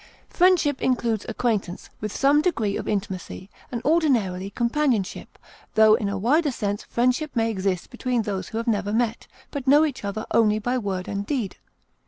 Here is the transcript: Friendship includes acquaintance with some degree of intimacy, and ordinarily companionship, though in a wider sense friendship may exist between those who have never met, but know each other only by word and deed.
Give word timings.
Friendship 0.29 0.81
includes 0.81 1.27
acquaintance 1.29 1.91
with 1.99 2.11
some 2.11 2.41
degree 2.41 2.75
of 2.75 2.87
intimacy, 2.87 3.51
and 3.71 3.83
ordinarily 3.85 4.49
companionship, 4.49 5.37
though 5.75 5.93
in 5.93 6.09
a 6.09 6.17
wider 6.17 6.49
sense 6.49 6.81
friendship 6.85 7.29
may 7.35 7.51
exist 7.51 7.91
between 7.91 8.23
those 8.23 8.47
who 8.47 8.57
have 8.57 8.65
never 8.65 8.93
met, 8.93 9.27
but 9.51 9.67
know 9.67 9.85
each 9.85 10.03
other 10.03 10.25
only 10.31 10.57
by 10.57 10.75
word 10.75 11.07
and 11.07 11.27
deed. 11.27 11.57